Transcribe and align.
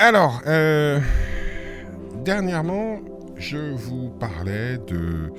Alors, 0.00 0.40
euh, 0.46 0.98
dernièrement, 2.24 3.00
je 3.36 3.58
vous 3.58 4.08
parlais 4.08 4.78
de, 4.78 5.30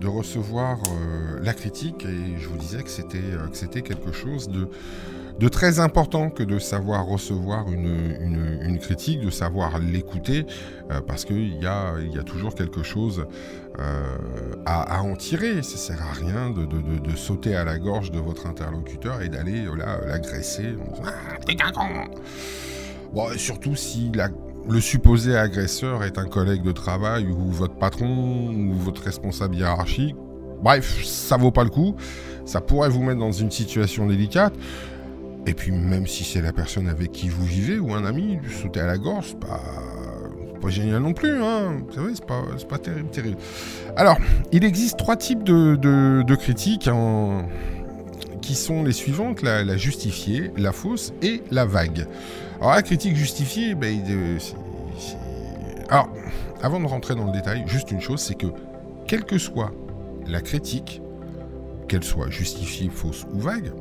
de 0.00 0.08
recevoir 0.08 0.78
euh, 0.78 1.38
la 1.42 1.52
critique 1.52 2.06
et 2.06 2.38
je 2.38 2.48
vous 2.48 2.56
disais 2.56 2.82
que 2.82 2.88
c'était 2.88 3.18
euh, 3.18 3.46
que 3.48 3.78
quelque 3.80 4.10
chose 4.10 4.48
de, 4.48 4.70
de 5.38 5.48
très 5.48 5.80
important 5.80 6.30
que 6.30 6.42
de 6.42 6.58
savoir 6.58 7.04
recevoir 7.04 7.70
une, 7.70 8.16
une, 8.62 8.78
critique, 8.78 9.20
de 9.20 9.28
savoir 9.28 9.78
l'écouter, 9.78 10.46
parce 11.06 11.26
qu'il 11.26 11.62
y 11.62 11.66
a, 11.66 11.92
y 12.00 12.18
a 12.18 12.22
toujours 12.22 12.54
quelque 12.54 12.82
chose 12.82 13.26
à, 14.64 14.96
à, 14.96 15.02
en 15.02 15.14
tirer. 15.14 15.62
Ça 15.62 15.76
sert 15.76 16.02
à 16.02 16.12
rien 16.14 16.48
de, 16.48 16.64
de, 16.64 16.98
de, 16.98 17.16
sauter 17.16 17.54
à 17.54 17.64
la 17.64 17.78
gorge 17.78 18.10
de 18.10 18.18
votre 18.18 18.46
interlocuteur 18.46 19.20
et 19.20 19.28
d'aller 19.28 19.66
l'agresser 20.06 20.68
en 20.80 20.90
disant 20.90 21.02
Ah, 21.04 21.36
t'es 21.44 21.54
Bon, 23.14 23.26
surtout 23.36 23.74
si 23.74 24.10
la, 24.14 24.28
le 24.68 24.80
supposé 24.80 25.36
agresseur 25.36 26.04
est 26.04 26.18
un 26.18 26.26
collègue 26.26 26.62
de 26.62 26.72
travail 26.72 27.26
ou 27.26 27.50
votre 27.50 27.74
patron 27.74 28.50
ou 28.50 28.74
votre 28.74 29.02
responsable 29.02 29.56
hiérarchique. 29.56 30.16
Bref, 30.62 31.04
ça 31.04 31.36
vaut 31.36 31.50
pas 31.50 31.64
le 31.64 31.70
coup. 31.70 31.96
Ça 32.44 32.60
pourrait 32.60 32.88
vous 32.88 33.02
mettre 33.02 33.18
dans 33.18 33.32
une 33.32 33.50
situation 33.50 34.06
délicate. 34.06 34.54
Et 35.46 35.54
puis 35.54 35.72
même 35.72 36.06
si 36.06 36.22
c'est 36.22 36.42
la 36.42 36.52
personne 36.52 36.88
avec 36.88 37.12
qui 37.12 37.28
vous 37.28 37.44
vivez 37.44 37.78
ou 37.78 37.94
un 37.94 38.04
ami, 38.04 38.38
sauter 38.62 38.80
à 38.80 38.86
la 38.86 38.98
gorge, 38.98 39.34
pas, 39.36 39.60
pas 40.60 40.68
génial 40.68 41.02
non 41.02 41.14
plus, 41.14 41.42
hein. 41.42 41.82
Vous 41.88 41.94
savez, 41.94 42.12
c'est 42.14 42.26
pas, 42.26 42.42
pas 42.68 42.78
terrible. 42.78 43.38
Alors, 43.96 44.18
il 44.52 44.64
existe 44.64 44.98
trois 44.98 45.16
types 45.16 45.42
de, 45.42 46.34
critiques 46.34 46.90
qui 48.42 48.54
sont 48.54 48.82
les 48.82 48.92
suivantes 48.92 49.42
la, 49.42 49.76
justifiée, 49.76 50.52
la 50.56 50.72
fausse 50.72 51.12
et 51.22 51.42
la 51.50 51.64
vague. 51.64 52.06
Alors 52.60 52.74
la 52.74 52.82
critique 52.82 53.16
justifiée, 53.16 53.74
ben, 53.74 53.98
alors 55.88 56.10
avant 56.62 56.78
de 56.78 56.86
rentrer 56.86 57.14
dans 57.14 57.24
le 57.24 57.32
détail, 57.32 57.64
juste 57.66 57.90
une 57.90 58.02
chose, 58.02 58.20
c'est 58.20 58.34
que 58.34 58.48
quelle 59.06 59.24
que 59.24 59.38
soit 59.38 59.72
la 60.26 60.42
critique, 60.42 61.00
qu'elle 61.88 62.04
soit 62.04 62.28
justifiée, 62.28 62.90
fausse 62.90 63.26
ou 63.32 63.40
vague, 63.40 63.72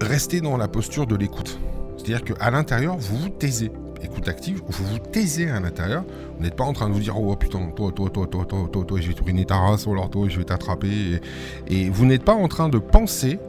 restez 0.00 0.40
dans 0.40 0.56
la 0.56 0.68
posture 0.68 1.06
de 1.08 1.16
l'écoute. 1.16 1.58
C'est-à-dire 1.96 2.22
qu'à 2.22 2.50
l'intérieur, 2.50 2.96
vous 2.96 3.16
vous 3.16 3.28
taisez. 3.28 3.72
Écoute 4.02 4.28
active, 4.28 4.62
vous 4.68 4.84
vous 4.84 4.98
taisez 4.98 5.48
à 5.48 5.58
l'intérieur. 5.58 6.04
Vous 6.36 6.44
n'êtes 6.44 6.54
pas 6.54 6.64
en 6.64 6.74
train 6.74 6.88
de 6.88 6.94
vous 6.94 7.00
dire 7.00 7.18
Oh 7.18 7.34
putain, 7.34 7.70
toi, 7.74 7.90
toi, 7.90 8.08
toi, 8.10 8.26
toi, 8.26 8.44
toi, 8.44 8.68
toi, 8.70 8.84
toi, 8.84 9.00
je 9.00 9.08
vais 9.08 9.14
te 9.14 9.24
ruiner 9.24 9.46
ta 9.46 9.56
race, 9.56 9.88
alors 9.88 10.10
toi, 10.10 10.28
je 10.28 10.38
vais 10.38 10.44
t'attraper. 10.44 11.20
Et 11.66 11.88
vous 11.88 12.06
n'êtes 12.06 12.22
pas 12.22 12.34
en 12.34 12.46
train 12.46 12.68
de 12.68 12.78
penser 12.78 13.40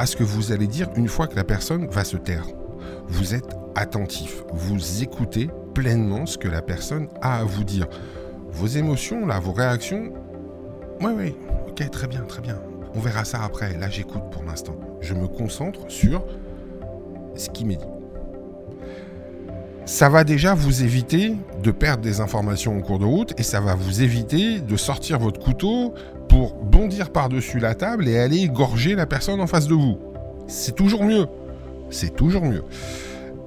à 0.00 0.06
ce 0.06 0.16
que 0.16 0.24
vous 0.24 0.50
allez 0.50 0.66
dire 0.66 0.88
une 0.96 1.08
fois 1.08 1.26
que 1.26 1.36
la 1.36 1.44
personne 1.44 1.86
va 1.88 2.04
se 2.04 2.16
taire. 2.16 2.46
Vous 3.08 3.34
êtes 3.34 3.54
attentif. 3.74 4.44
Vous 4.50 5.02
écoutez 5.02 5.50
pleinement 5.74 6.24
ce 6.24 6.38
que 6.38 6.48
la 6.48 6.62
personne 6.62 7.08
a 7.20 7.40
à 7.40 7.44
vous 7.44 7.64
dire. 7.64 7.86
Vos 8.50 8.66
émotions, 8.66 9.26
là, 9.26 9.38
vos 9.40 9.52
réactions. 9.52 10.10
Oui, 11.02 11.12
oui, 11.14 11.34
ok, 11.68 11.90
très 11.90 12.06
bien, 12.06 12.22
très 12.22 12.40
bien. 12.40 12.58
On 12.94 13.00
verra 13.00 13.26
ça 13.26 13.42
après. 13.42 13.76
Là, 13.76 13.90
j'écoute 13.90 14.22
pour 14.30 14.42
l'instant. 14.42 14.74
Je 15.02 15.12
me 15.12 15.28
concentre 15.28 15.80
sur 15.88 16.24
ce 17.36 17.50
qui 17.50 17.66
m'est 17.66 17.76
dit. 17.76 17.84
Ça 19.84 20.08
va 20.08 20.24
déjà 20.24 20.54
vous 20.54 20.82
éviter 20.82 21.36
de 21.62 21.70
perdre 21.72 22.02
des 22.02 22.22
informations 22.22 22.74
en 22.74 22.80
cours 22.80 23.00
de 23.00 23.04
route 23.04 23.38
et 23.38 23.42
ça 23.42 23.60
va 23.60 23.74
vous 23.74 24.00
éviter 24.00 24.60
de 24.60 24.76
sortir 24.78 25.18
votre 25.18 25.40
couteau 25.40 25.92
pour 26.30 26.54
bondir 26.54 27.10
par-dessus 27.10 27.58
la 27.58 27.74
table 27.74 28.06
et 28.08 28.16
aller 28.16 28.38
égorger 28.38 28.94
la 28.94 29.04
personne 29.04 29.40
en 29.40 29.48
face 29.48 29.66
de 29.66 29.74
vous. 29.74 29.98
C'est 30.46 30.76
toujours 30.76 31.02
mieux. 31.02 31.26
C'est 31.90 32.14
toujours 32.14 32.44
mieux. 32.44 32.62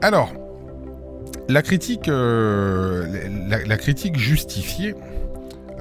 Alors, 0.02 0.34
la 1.48 1.62
critique, 1.62 2.10
euh, 2.10 3.08
la, 3.48 3.64
la, 3.64 3.78
critique 3.78 4.18
justifiée, 4.18 4.96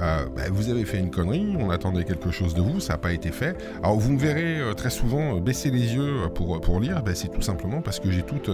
euh, 0.01 0.25
bah, 0.35 0.43
vous 0.51 0.69
avez 0.69 0.85
fait 0.85 0.97
une 0.97 1.11
connerie, 1.11 1.55
on 1.59 1.69
attendait 1.69 2.03
quelque 2.03 2.31
chose 2.31 2.53
de 2.53 2.61
vous, 2.61 2.79
ça 2.79 2.93
n'a 2.93 2.97
pas 2.97 3.13
été 3.13 3.31
fait. 3.31 3.55
Alors 3.81 3.97
vous 3.97 4.11
me 4.11 4.19
verrez 4.19 4.59
euh, 4.59 4.73
très 4.73 4.89
souvent 4.89 5.37
euh, 5.37 5.39
baisser 5.39 5.69
les 5.69 5.95
yeux 5.95 6.29
pour, 6.33 6.59
pour 6.61 6.79
lire, 6.79 7.01
bah, 7.03 7.15
c'est 7.15 7.29
tout 7.29 7.41
simplement 7.41 7.81
parce 7.81 7.99
que 7.99 8.11
j'ai 8.11 8.23
toutes, 8.23 8.49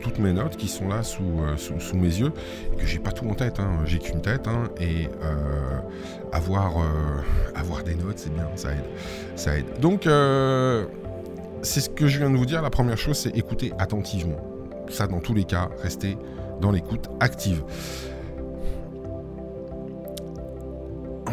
toutes 0.00 0.18
mes 0.18 0.32
notes 0.32 0.56
qui 0.56 0.68
sont 0.68 0.88
là 0.88 1.02
sous, 1.02 1.40
sous, 1.56 1.96
mes 1.96 2.08
yeux, 2.08 2.32
et 2.72 2.76
que 2.76 2.86
j'ai 2.86 2.98
pas 2.98 3.12
tout 3.12 3.26
en 3.28 3.34
tête, 3.34 3.58
hein. 3.58 3.80
j'ai 3.84 3.98
qu'une 3.98 4.20
tête, 4.20 4.46
hein, 4.48 4.64
et 4.80 5.08
avoir, 6.32 6.74
avoir 7.54 7.82
des 7.82 7.94
notes, 7.94 8.18
c'est 8.18 8.32
bien, 8.32 8.48
ça 8.54 8.72
aide. 8.72 8.84
Ça 9.34 9.58
aide. 9.58 9.66
Donc 9.80 10.02
c'est 11.62 11.80
ce 11.80 11.88
que 11.88 12.06
je 12.06 12.18
viens 12.18 12.30
de 12.30 12.36
vous 12.36 12.46
dire, 12.46 12.62
la 12.62 12.70
première 12.70 12.98
chose 12.98 13.16
c'est 13.16 13.36
écouter 13.36 13.72
attentivement. 13.78 14.36
Ça 14.88 15.06
dans 15.06 15.20
tous 15.20 15.34
les 15.34 15.44
cas, 15.44 15.68
restez 15.82 16.16
dans 16.60 16.70
l'écoute 16.70 17.08
active. 17.20 17.62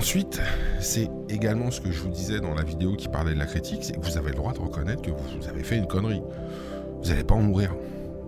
Ensuite, 0.04 0.42
c'est 0.82 1.10
également 1.30 1.72
ce 1.72 1.80
que 1.80 1.90
je 1.90 2.02
vous 2.02 2.10
disais 2.10 2.42
dans 2.42 2.54
la 2.54 2.64
vidéo 2.64 2.98
qui 2.98 3.08
parlait 3.08 3.34
de 3.34 3.40
la 3.40 3.46
critique, 3.46 3.86
c'est 3.86 3.94
que 3.98 4.06
vous 4.06 4.18
avez 4.18 4.32
le 4.32 4.36
droit 4.36 4.52
de 4.52 4.60
reconnaître 4.60 5.02
que 5.02 5.12
vous 5.12 5.48
avez 5.48 5.64
fait 5.64 5.78
une 5.78 5.88
connerie. 5.88 6.22
Vous 7.02 7.08
n'allez 7.08 7.24
pas 7.24 7.36
en 7.36 7.42
mourir. 7.42 7.74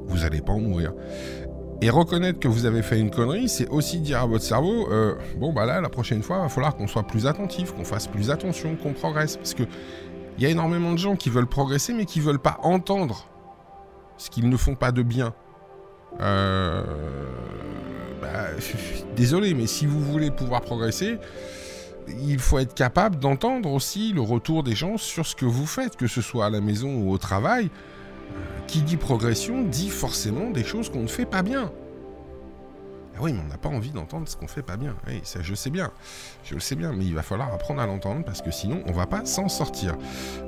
Vous 0.07 0.19
n'allez 0.19 0.39
pas 0.39 0.53
en 0.53 0.61
mourir. 0.61 0.93
Et 1.81 1.89
reconnaître 1.89 2.39
que 2.39 2.47
vous 2.47 2.65
avez 2.65 2.81
fait 2.81 2.97
une 2.97 3.11
connerie, 3.11 3.49
c'est 3.49 3.67
aussi 3.67 3.99
dire 3.99 4.21
à 4.21 4.25
votre 4.25 4.45
cerveau, 4.45 4.89
euh, 4.89 5.15
bon 5.37 5.51
bah 5.51 5.65
là, 5.65 5.81
la 5.81 5.89
prochaine 5.89 6.23
fois, 6.23 6.37
il 6.37 6.43
va 6.43 6.47
falloir 6.49 6.77
qu'on 6.77 6.87
soit 6.87 7.03
plus 7.03 7.27
attentif, 7.27 7.73
qu'on 7.73 7.83
fasse 7.83 8.07
plus 8.07 8.31
attention, 8.31 8.77
qu'on 8.77 8.93
progresse. 8.93 9.35
Parce 9.35 9.53
que 9.53 9.63
il 10.37 10.43
y 10.45 10.47
a 10.47 10.49
énormément 10.51 10.93
de 10.93 10.97
gens 10.97 11.17
qui 11.17 11.29
veulent 11.29 11.45
progresser, 11.45 11.93
mais 11.93 12.05
qui 12.05 12.21
veulent 12.21 12.39
pas 12.39 12.57
entendre 12.63 13.27
ce 14.15 14.29
qu'ils 14.29 14.47
ne 14.47 14.55
font 14.55 14.75
pas 14.75 14.93
de 14.93 15.03
bien. 15.03 15.33
Euh, 16.21 16.83
bah, 18.25 18.47
désolé, 19.15 19.53
mais 19.53 19.67
si 19.67 19.85
vous 19.85 19.99
voulez 19.99 20.31
pouvoir 20.31 20.61
progresser, 20.61 21.17
il 22.07 22.39
faut 22.39 22.59
être 22.59 22.73
capable 22.73 23.17
d'entendre 23.17 23.71
aussi 23.71 24.13
le 24.13 24.21
retour 24.21 24.63
des 24.63 24.75
gens 24.75 24.97
sur 24.97 25.25
ce 25.25 25.35
que 25.35 25.45
vous 25.45 25.65
faites, 25.65 25.95
que 25.95 26.07
ce 26.07 26.21
soit 26.21 26.45
à 26.45 26.49
la 26.49 26.61
maison 26.61 26.95
ou 26.95 27.11
au 27.11 27.17
travail. 27.17 27.69
Qui 28.67 28.81
dit 28.81 28.97
progression 28.97 29.63
dit 29.63 29.89
forcément 29.89 30.49
des 30.49 30.63
choses 30.63 30.89
qu'on 30.89 31.03
ne 31.03 31.07
fait 31.07 31.25
pas 31.25 31.43
bien. 31.43 31.71
Ah 33.15 33.19
oui, 33.21 33.31
mais 33.31 33.39
on 33.45 33.47
n'a 33.47 33.57
pas 33.57 33.69
envie 33.69 33.91
d'entendre 33.91 34.27
ce 34.27 34.35
qu'on 34.35 34.47
fait 34.47 34.63
pas 34.63 34.75
bien. 34.75 34.95
Oui, 35.07 35.21
ça, 35.23 35.39
je 35.41 35.55
sais 35.55 35.69
bien. 35.69 35.91
Je 36.43 36.55
le 36.55 36.59
sais 36.59 36.75
bien, 36.75 36.91
mais 36.91 37.05
il 37.05 37.15
va 37.15 37.23
falloir 37.23 37.53
apprendre 37.53 37.81
à 37.81 37.85
l'entendre 37.85 38.25
parce 38.25 38.41
que 38.41 38.51
sinon, 38.51 38.83
on 38.87 38.91
va 38.91 39.05
pas 39.05 39.25
s'en 39.25 39.47
sortir. 39.47 39.95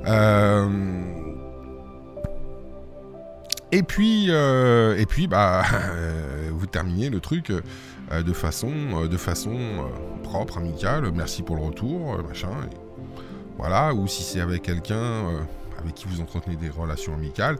Euh... 0.06 1.37
Et 3.70 3.82
puis, 3.82 4.26
euh, 4.30 4.96
et 4.96 5.06
puis, 5.06 5.26
bah, 5.26 5.62
euh, 5.74 6.50
vous 6.52 6.66
terminez 6.66 7.10
le 7.10 7.20
truc 7.20 7.50
euh, 7.50 8.22
de 8.22 8.32
façon, 8.32 9.06
de 9.06 9.16
façon 9.16 9.56
propre, 10.22 10.58
amicale. 10.58 11.10
Merci 11.14 11.42
pour 11.42 11.56
le 11.56 11.62
retour, 11.62 12.18
machin. 12.26 12.50
Voilà. 13.58 13.92
Ou 13.92 14.06
si 14.06 14.22
c'est 14.22 14.40
avec 14.40 14.62
quelqu'un 14.62 15.26
avec 15.78 15.94
qui 15.94 16.06
vous 16.08 16.20
entretenez 16.20 16.56
des 16.56 16.70
relations 16.70 17.14
amicales, 17.14 17.58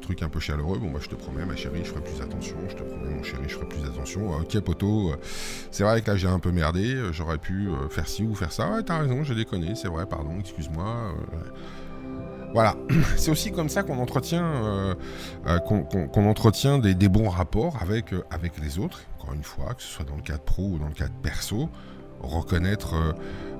truc 0.00 0.22
un 0.22 0.28
peu 0.28 0.40
chaleureux. 0.40 0.78
Bon, 0.78 0.90
bah, 0.90 1.00
je 1.02 1.08
te 1.08 1.14
promets, 1.14 1.44
ma 1.44 1.56
chérie, 1.56 1.80
je 1.84 1.90
ferai 1.90 2.00
plus 2.00 2.22
attention. 2.22 2.56
Je 2.70 2.74
te 2.74 2.82
promets, 2.82 3.14
mon 3.14 3.22
chéri, 3.22 3.42
je 3.46 3.54
ferai 3.54 3.66
plus 3.66 3.84
attention. 3.84 4.30
ok, 4.30 4.60
poteau. 4.60 5.12
c'est 5.70 5.84
vrai 5.84 6.00
que 6.00 6.10
là, 6.10 6.16
j'ai 6.16 6.28
un 6.28 6.38
peu 6.38 6.50
merdé. 6.50 6.96
J'aurais 7.12 7.38
pu 7.38 7.68
faire 7.90 8.08
ci 8.08 8.22
ou 8.22 8.34
faire 8.34 8.52
ça. 8.52 8.70
Ouais, 8.70 8.82
t'as 8.82 9.00
raison, 9.00 9.22
j'ai 9.22 9.34
déconné. 9.34 9.74
C'est 9.74 9.88
vrai, 9.88 10.06
pardon, 10.06 10.38
excuse-moi. 10.40 11.14
Voilà, 12.54 12.76
c'est 13.16 13.32
aussi 13.32 13.50
comme 13.50 13.68
ça 13.68 13.82
qu'on 13.82 13.98
entretient, 13.98 14.44
euh, 14.44 14.94
euh, 15.48 15.58
qu'on 15.58 15.82
qu 15.82 16.08
qu 16.08 16.20
entretient 16.20 16.78
des, 16.78 17.08
bons 17.08 17.28
rapports 17.28 17.78
avec, 17.82 18.14
euh, 18.14 18.22
avec 18.30 18.52
les 18.62 18.78
autres, 18.78 19.02
encore 19.18 19.34
une 19.34 19.42
fois, 19.42 19.74
que 19.74 19.82
ce 19.82 19.88
soit 19.88 20.04
dans 20.04 20.14
le 20.14 20.22
cadre 20.22 20.44
pro 20.44 20.62
ou 20.62 20.78
dans 20.78 20.86
le 20.86 20.94
cadre 20.94 21.14
perso. 21.20 21.68
Reconnaître 22.20 22.94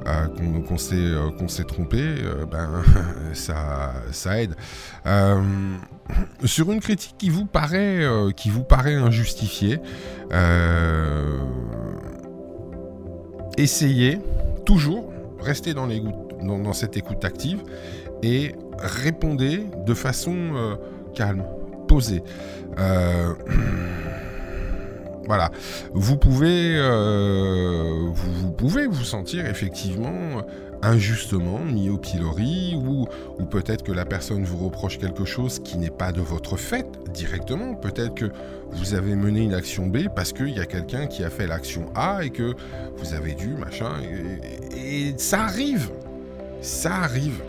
qu'on 0.04 0.62
qu 0.62 0.78
s'est 0.78 1.12
qu 1.38 1.49
s'est 1.49 1.65
trompé, 1.65 2.00
ben, 2.50 2.83
ça, 3.34 3.93
aide. 4.41 4.54
sur 6.44 6.72
une 6.72 6.81
critique 6.81 7.16
qui 7.19 7.28
vous 7.28 7.44
paraît, 7.44 8.95
injustifiée, 8.95 9.80
essayez 13.59 14.21
toujours, 14.65 15.13
restez 15.41 15.74
dans, 15.74 15.89
dans, 15.89 16.59
dans 16.59 16.72
cette 16.72 16.97
écoute 16.97 17.22
active 17.24 17.63
et 18.22 18.55
répondez 18.78 19.66
de 19.87 19.95
façon 19.95 20.34
euh, 20.55 20.77
calme, 21.15 21.45
posée. 21.89 22.22
Euh, 22.78 23.34
voilà, 25.27 25.51
vous 25.93 26.16
pouvez, 26.16 26.75
euh, 26.77 28.11
vous, 28.13 28.53
pouvez 28.53 28.87
vous 28.87 29.05
sentir 29.05 29.47
effectivement 29.47 30.43
injustement 30.83 31.61
mis 31.61 31.89
au 31.89 31.97
pilori 31.97 32.77
ou, 32.77 33.07
ou 33.39 33.45
peut-être 33.47 33.83
que 33.83 33.93
la 33.93 34.05
personne 34.05 34.45
vous 34.45 34.63
reproche 34.63 34.99
quelque 34.99 35.25
chose 35.25 35.61
qui 35.61 35.78
n'est 35.78 35.91
pas 35.91 36.13
de 36.13 36.21
votre 36.21 36.57
fait 36.57 36.87
directement. 37.13 37.75
Peut-être 37.75 38.15
que 38.15 38.27
vous 38.72 38.95
avez 38.95 39.15
mené 39.15 39.41
une 39.41 39.55
action 39.55 39.87
B 39.87 40.09
parce 40.15 40.33
qu'il 40.33 40.51
y 40.51 40.61
a 40.61 40.66
quelqu'un 40.66 41.07
qui 41.07 41.25
a 41.25 41.31
fait 41.31 41.47
l'action 41.47 41.87
A 41.95 42.25
et 42.25 42.31
que 42.31 42.55
vous 42.99 43.15
avez 43.15 43.33
dû, 43.33 43.55
machin. 43.55 43.93
Et 44.77 45.15
ça 45.16 45.45
arrive. 45.45 45.91
Ça 46.61 46.97
arrive 46.97 47.43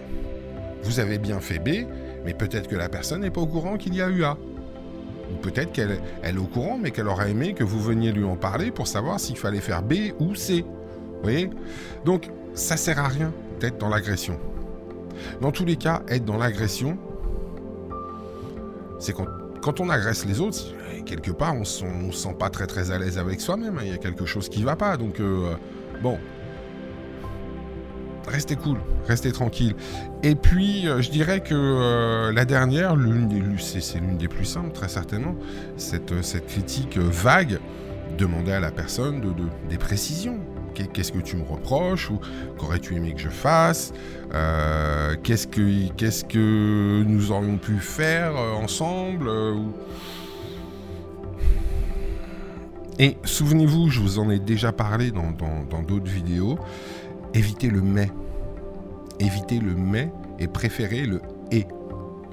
vous 0.85 0.99
avez 0.99 1.17
bien 1.17 1.39
fait 1.39 1.59
B, 1.59 1.87
mais 2.23 2.33
peut-être 2.33 2.67
que 2.67 2.75
la 2.75 2.89
personne 2.89 3.21
n'est 3.21 3.31
pas 3.31 3.41
au 3.41 3.47
courant 3.47 3.77
qu'il 3.77 3.95
y 3.95 4.01
a 4.01 4.09
eu 4.09 4.23
A. 4.23 4.37
Ou 5.31 5.35
peut-être 5.41 5.71
qu'elle 5.71 5.99
elle 6.21 6.35
est 6.35 6.39
au 6.39 6.45
courant, 6.45 6.77
mais 6.81 6.91
qu'elle 6.91 7.07
aurait 7.07 7.31
aimé 7.31 7.53
que 7.53 7.63
vous 7.63 7.81
veniez 7.81 8.11
lui 8.11 8.23
en 8.23 8.35
parler 8.35 8.71
pour 8.71 8.87
savoir 8.87 9.19
s'il 9.19 9.37
fallait 9.37 9.59
faire 9.59 9.81
B 9.81 10.11
ou 10.19 10.35
C. 10.35 10.63
Vous 10.63 11.21
voyez? 11.23 11.49
Donc, 12.05 12.29
ça 12.53 12.77
sert 12.77 12.99
à 12.99 13.07
rien 13.07 13.33
d'être 13.59 13.79
dans 13.79 13.89
l'agression. 13.89 14.39
Dans 15.41 15.51
tous 15.51 15.65
les 15.65 15.75
cas, 15.75 16.03
être 16.07 16.25
dans 16.25 16.37
l'agression, 16.37 16.97
c'est 18.99 19.13
quand, 19.13 19.79
on 19.79 19.89
agresse 19.89 20.25
les 20.25 20.39
autres, 20.39 20.59
quelque 21.05 21.31
part, 21.31 21.55
on 21.55 21.59
ne 21.59 21.65
se 21.65 21.83
sent 22.11 22.35
pas 22.37 22.49
très 22.49 22.67
très 22.67 22.91
à 22.91 22.99
l'aise 22.99 23.17
avec 23.17 23.41
soi-même. 23.41 23.77
Hein. 23.77 23.83
Il 23.83 23.91
y 23.91 23.93
a 23.93 23.97
quelque 23.97 24.25
chose 24.25 24.49
qui 24.49 24.61
ne 24.61 24.65
va 24.65 24.75
pas. 24.75 24.97
Donc, 24.97 25.19
euh, 25.19 25.55
bon, 26.03 26.19
restez 28.27 28.55
cool, 28.55 28.77
restez 29.07 29.31
tranquille. 29.31 29.75
Et 30.23 30.35
puis, 30.35 30.87
euh, 30.87 31.01
je 31.01 31.09
dirais 31.09 31.41
que 31.41 31.53
euh, 31.53 32.31
la 32.31 32.45
dernière, 32.45 32.95
c'est 33.59 33.99
l'une 33.99 34.17
des 34.17 34.27
plus 34.27 34.45
simples, 34.45 34.71
très 34.71 34.89
certainement, 34.89 35.35
cette, 35.77 36.23
cette 36.23 36.47
critique 36.47 36.97
vague, 36.97 37.59
demander 38.17 38.51
à 38.51 38.59
la 38.59 38.71
personne 38.71 39.21
de, 39.21 39.33
des 39.69 39.77
précisions. 39.77 40.39
Qu'est-ce 40.93 41.13
que 41.13 41.19
tu 41.19 41.37
me 41.37 41.43
reproches 41.43 42.09
ou 42.09 42.19
qu'aurais-tu 42.57 42.95
aimé 42.95 43.13
que 43.13 43.21
je 43.21 43.29
fasse 43.29 43.93
euh, 44.33 45.15
Qu'est-ce 45.23 45.47
que 45.47 45.87
qu'est-ce 45.93 46.25
que 46.25 47.01
nous 47.07 47.31
aurions 47.31 47.55
pu 47.57 47.77
faire 47.77 48.35
ensemble 48.35 49.29
Et 52.99 53.15
souvenez-vous, 53.23 53.89
je 53.89 54.01
vous 54.01 54.19
en 54.19 54.29
ai 54.29 54.39
déjà 54.39 54.73
parlé 54.73 55.11
dans 55.11 55.31
d'autres 55.81 56.11
vidéos, 56.11 56.59
évitez 57.35 57.69
le 57.69 57.81
mais 57.81 58.09
évitez 59.19 59.59
le 59.59 59.75
mais 59.75 60.11
et 60.39 60.47
préférez 60.47 61.05
le 61.05 61.21
et. 61.51 61.65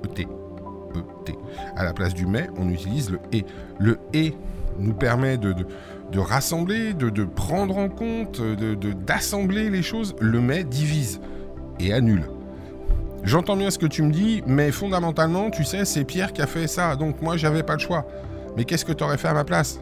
E-T. 0.04 0.26
E-T. 0.96 1.34
À 1.76 1.84
la 1.84 1.92
place 1.92 2.14
du 2.14 2.26
mais, 2.26 2.48
on 2.56 2.68
utilise 2.68 3.10
le 3.10 3.18
et. 3.32 3.44
Le 3.78 3.98
et 4.12 4.34
nous 4.78 4.94
permet 4.94 5.36
de, 5.36 5.54
rassembler, 6.16 6.94
de, 6.94 7.10
de, 7.10 7.24
prendre 7.24 7.76
en 7.76 7.88
compte, 7.88 8.40
d'assembler 9.06 9.70
les 9.70 9.82
choses. 9.82 10.14
Le 10.20 10.40
mais 10.40 10.64
divise 10.64 11.20
et 11.78 11.92
annule. 11.92 12.24
J'entends 13.22 13.56
bien 13.56 13.70
ce 13.70 13.78
que 13.78 13.86
tu 13.86 14.02
me 14.02 14.10
dis, 14.10 14.42
mais 14.46 14.72
fondamentalement, 14.72 15.50
tu 15.50 15.62
sais, 15.62 15.84
c'est 15.84 16.04
Pierre 16.04 16.32
qui 16.32 16.42
a 16.42 16.46
fait 16.48 16.66
ça, 16.66 16.96
donc 16.96 17.22
moi, 17.22 17.36
j'avais 17.36 17.62
pas 17.62 17.74
le 17.74 17.78
choix. 17.78 18.04
Mais 18.56 18.64
qu'est-ce 18.64 18.84
que 18.84 18.92
tu 18.92 19.04
aurais 19.04 19.18
fait 19.18 19.28
à 19.28 19.34
ma 19.34 19.44
place? 19.44 19.80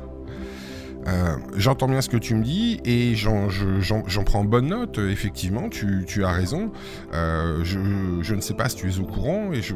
Euh, 1.06 1.36
j'entends 1.56 1.88
bien 1.88 2.00
ce 2.00 2.08
que 2.08 2.16
tu 2.16 2.34
me 2.34 2.42
dis 2.42 2.80
et 2.84 3.14
j'en 3.14 4.24
prends 4.24 4.44
bonne 4.44 4.68
note. 4.68 4.98
Effectivement, 4.98 5.68
tu, 5.68 6.24
as 6.24 6.32
raison. 6.32 6.72
Euh, 7.14 7.64
je, 7.64 8.34
ne 8.34 8.40
sais 8.40 8.54
pas 8.54 8.68
si 8.68 8.76
tu 8.76 8.90
es 8.90 8.98
au 8.98 9.04
courant 9.04 9.52
et 9.52 9.62
je, 9.62 9.74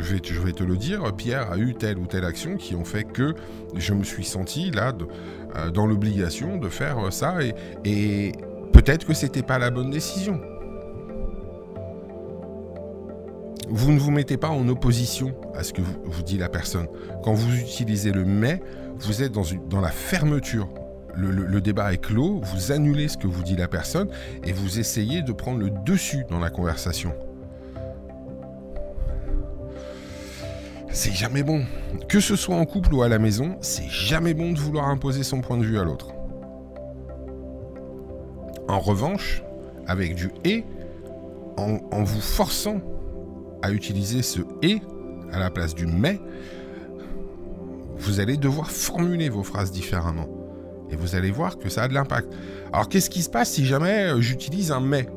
vais, 0.00 0.20
te 0.20 0.64
le 0.64 0.76
dire. 0.76 1.14
Pierre 1.16 1.52
a 1.52 1.58
eu 1.58 1.74
telle 1.74 1.98
ou 1.98 2.06
telle 2.06 2.24
action 2.24 2.56
qui 2.56 2.74
ont 2.74 2.84
fait 2.84 3.04
que 3.04 3.34
je 3.76 3.94
me 3.94 4.04
suis 4.04 4.24
senti 4.24 4.70
là 4.70 4.92
euh, 5.56 5.70
dans 5.70 5.86
l'obligation 5.86 6.56
de 6.56 6.68
faire 6.68 7.12
ça 7.12 7.36
et, 7.42 7.54
et 7.84 8.32
peut-être 8.72 9.06
que 9.06 9.14
c'était 9.14 9.42
pas 9.42 9.58
la 9.58 9.70
bonne 9.70 9.90
décision. 9.90 10.40
Vous 13.76 13.90
ne 13.90 13.98
vous 13.98 14.12
mettez 14.12 14.36
pas 14.36 14.50
en 14.50 14.68
opposition 14.68 15.34
à 15.52 15.64
ce 15.64 15.72
que 15.72 15.82
vous 15.82 16.22
dit 16.22 16.38
la 16.38 16.48
personne. 16.48 16.86
Quand 17.24 17.34
vous 17.34 17.56
utilisez 17.56 18.12
le 18.12 18.24
mais, 18.24 18.62
vous 18.98 19.24
êtes 19.24 19.32
dans, 19.32 19.80
la 19.80 19.90
fermeture. 19.90 20.68
Le, 21.16 21.60
débat 21.60 21.92
est 21.92 21.98
clos, 22.00 22.40
vous 22.40 22.70
annulez 22.70 23.08
ce 23.08 23.16
que 23.16 23.26
vous 23.26 23.42
dit 23.42 23.56
la 23.56 23.66
personne 23.66 24.08
et 24.44 24.52
vous 24.52 24.78
essayez 24.78 25.22
de 25.22 25.32
prendre 25.32 25.58
le 25.58 25.70
dessus 25.84 26.24
dans 26.30 26.38
la 26.38 26.50
conversation. 26.50 27.14
C'est 30.92 31.12
jamais 31.12 31.42
bon. 31.42 31.64
Que 32.08 32.20
ce 32.20 32.36
soit 32.36 32.54
en 32.54 32.66
couple 32.66 32.94
ou 32.94 33.02
à 33.02 33.08
la 33.08 33.18
maison, 33.18 33.56
c'est 33.60 33.88
jamais 33.88 34.34
bon 34.34 34.52
de 34.52 34.58
vouloir 34.60 34.88
imposer 34.88 35.24
son 35.24 35.40
point 35.40 35.56
de 35.56 35.64
vue 35.64 35.80
à 35.80 35.82
l'autre. 35.82 36.14
En 38.68 38.78
revanche, 38.78 39.42
avec 39.88 40.14
du 40.14 40.30
et, 40.44 40.64
en 41.56 42.04
vous 42.04 42.20
forçant 42.20 42.80
à 43.64 43.72
utiliser 43.72 44.20
ce 44.20 44.40
et 44.60 44.82
à 45.32 45.38
la 45.38 45.50
place 45.50 45.74
du 45.74 45.86
mais, 45.86 46.20
vous 47.96 48.20
allez 48.20 48.36
devoir 48.36 48.70
formuler 48.70 49.30
vos 49.30 49.42
phrases 49.42 49.72
différemment. 49.72 50.28
Et 50.90 50.96
vous 50.96 51.14
allez 51.14 51.30
voir 51.30 51.56
que 51.56 51.70
ça 51.70 51.84
a 51.84 51.88
de 51.88 51.94
l'impact. 51.94 52.30
Alors 52.74 52.90
qu'est-ce 52.90 53.08
qui 53.08 53.22
se 53.22 53.30
passe 53.30 53.52
si 53.52 53.64
jamais 53.64 54.10
euh, 54.10 54.20
j'utilise 54.20 54.70
un 54.70 54.80
mais 54.80 55.08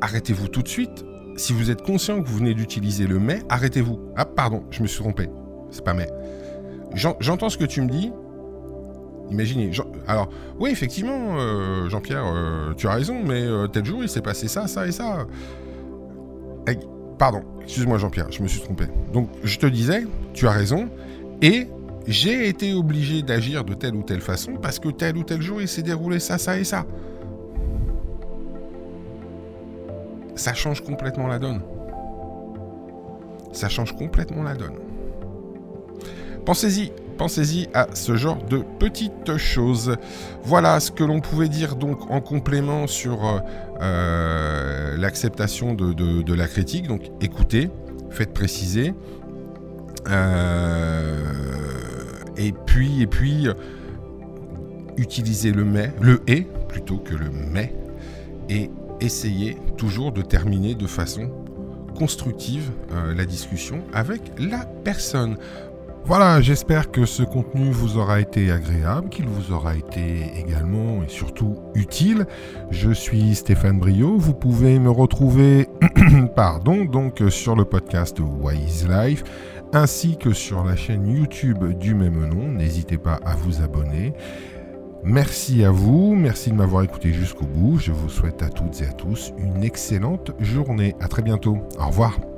Arrêtez-vous 0.00 0.46
tout 0.46 0.62
de 0.62 0.68
suite. 0.68 1.04
Si 1.36 1.52
vous 1.52 1.72
êtes 1.72 1.82
conscient 1.82 2.22
que 2.22 2.28
vous 2.28 2.38
venez 2.38 2.54
d'utiliser 2.54 3.08
le 3.08 3.18
mais, 3.18 3.40
arrêtez-vous. 3.48 3.98
Ah 4.16 4.24
pardon, 4.24 4.62
je 4.70 4.80
me 4.82 4.86
suis 4.86 5.00
trompé. 5.00 5.28
C'est 5.72 5.84
pas 5.84 5.94
mais. 5.94 6.08
J'entends 6.94 7.48
ce 7.48 7.58
que 7.58 7.64
tu 7.64 7.82
me 7.82 7.88
dis. 7.88 8.12
Imaginez. 9.30 9.72
Alors, 10.06 10.28
oui, 10.60 10.70
effectivement, 10.70 11.38
euh, 11.38 11.88
Jean-Pierre, 11.88 12.24
euh, 12.26 12.72
tu 12.74 12.86
as 12.86 12.92
raison, 12.92 13.20
mais 13.24 13.44
tel 13.72 13.84
jour, 13.84 14.02
il 14.02 14.08
s'est 14.08 14.22
passé 14.22 14.48
ça, 14.48 14.68
ça 14.68 14.86
et 14.86 14.92
ça. 14.92 15.26
Pardon, 17.20 17.42
excuse-moi 17.62 17.98
Jean-Pierre, 17.98 18.32
je 18.32 18.42
me 18.42 18.48
suis 18.48 18.62
trompé. 18.62 18.86
Donc, 19.12 19.28
je 19.44 19.58
te 19.58 19.66
disais, 19.66 20.06
tu 20.32 20.48
as 20.48 20.52
raison, 20.52 20.88
et 21.42 21.68
j'ai 22.06 22.48
été 22.48 22.72
obligé 22.72 23.20
d'agir 23.20 23.62
de 23.62 23.74
telle 23.74 23.94
ou 23.94 24.02
telle 24.02 24.22
façon 24.22 24.54
parce 24.54 24.78
que 24.78 24.88
tel 24.88 25.18
ou 25.18 25.22
tel 25.22 25.42
jour 25.42 25.60
il 25.60 25.68
s'est 25.68 25.82
déroulé 25.82 26.18
ça, 26.18 26.38
ça 26.38 26.58
et 26.58 26.64
ça. 26.64 26.86
Ça 30.34 30.54
change 30.54 30.80
complètement 30.80 31.26
la 31.26 31.38
donne. 31.38 31.60
Ça 33.52 33.68
change 33.68 33.94
complètement 33.94 34.42
la 34.42 34.54
donne. 34.54 34.78
Pensez-y, 36.46 36.90
pensez-y 37.20 37.68
à 37.74 37.86
ce 37.92 38.16
genre 38.16 38.42
de 38.44 38.64
petites 38.78 39.36
choses. 39.36 39.94
Voilà 40.42 40.80
ce 40.80 40.90
que 40.90 41.04
l'on 41.04 41.20
pouvait 41.20 41.50
dire 41.50 41.76
donc 41.76 42.10
en 42.10 42.22
complément 42.22 42.86
sur 42.86 43.26
euh, 43.26 43.38
euh, 43.82 44.96
l'acceptation 44.96 45.74
de, 45.74 46.32
la 46.32 46.48
critique. 46.48 46.88
Donc 46.88 47.10
écoutez, 47.20 47.68
faites 48.08 48.32
préciser. 48.32 48.94
Euh, 50.08 51.22
et 52.38 52.52
puis, 52.52 53.02
et 53.02 53.06
puis, 53.06 53.48
utiliser 54.96 55.52
le 55.52 55.66
mais, 55.66 55.92
le 56.00 56.22
et 56.26 56.46
plutôt 56.68 56.96
que 56.96 57.14
le 57.14 57.28
mais, 57.30 57.74
et 58.48 58.70
essayer 59.02 59.58
toujours 59.76 60.12
de 60.12 60.22
terminer 60.22 60.74
de 60.74 60.86
façon 60.86 61.30
constructive 61.98 62.70
la 63.14 63.26
discussion 63.26 63.82
avec 63.92 64.22
la 64.38 64.64
personne. 64.84 65.36
Voilà, 66.04 66.40
j'espère 66.40 66.90
que 66.90 67.04
ce 67.04 67.22
contenu 67.22 67.70
vous 67.70 67.96
aura 67.96 68.20
été 68.20 68.50
agréable, 68.50 69.10
qu'il 69.10 69.28
vous 69.28 69.52
aura 69.52 69.76
été 69.76 70.32
également 70.36 71.02
et 71.04 71.08
surtout 71.08 71.56
utile. 71.74 72.26
Je 72.70 72.90
suis 72.90 73.34
Stéphane 73.34 73.78
Brio, 73.78 74.16
vous 74.16 74.34
pouvez 74.34 74.78
me 74.78 74.90
retrouver 74.90 75.68
pardon, 76.34 76.84
donc 76.84 77.22
sur 77.28 77.54
le 77.54 77.64
podcast 77.64 78.18
Wise 78.18 78.88
Life 78.88 79.22
ainsi 79.72 80.16
que 80.16 80.32
sur 80.32 80.64
la 80.64 80.76
chaîne 80.76 81.06
YouTube 81.06 81.64
du 81.78 81.94
même 81.94 82.26
nom. 82.26 82.48
N'hésitez 82.48 82.98
pas 82.98 83.20
à 83.24 83.34
vous 83.34 83.62
abonner. 83.62 84.12
Merci 85.02 85.64
à 85.64 85.70
vous, 85.70 86.14
merci 86.14 86.50
de 86.50 86.56
m'avoir 86.56 86.82
écouté 86.82 87.12
jusqu'au 87.12 87.46
bout. 87.46 87.78
Je 87.78 87.92
vous 87.92 88.08
souhaite 88.08 88.42
à 88.42 88.50
toutes 88.50 88.82
et 88.82 88.86
à 88.86 88.92
tous 88.92 89.32
une 89.38 89.62
excellente 89.62 90.32
journée. 90.40 90.94
À 91.00 91.08
très 91.08 91.22
bientôt. 91.22 91.58
Au 91.78 91.86
revoir. 91.86 92.29